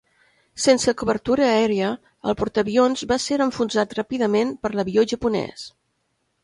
Sense 0.61 0.93
cobertura 1.01 1.49
aèria, 1.57 1.91
el 2.31 2.37
portaavions 2.41 3.07
va 3.13 3.19
ser 3.27 3.41
enfonsat 3.49 3.95
ràpidament 4.01 4.57
per 4.65 4.75
l'avió 4.79 5.07
japonès. 5.15 5.71